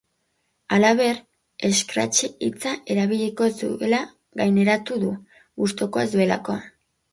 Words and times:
Halaber, 0.77 1.19
escrache 1.69 2.29
hitza 2.47 2.73
erabiliko 2.95 3.51
ez 3.51 3.71
duela 3.75 4.01
gaineratu 4.43 5.01
du, 5.07 5.15
gustukoa 5.65 6.09
ez 6.11 6.11
duelako. 6.19 6.61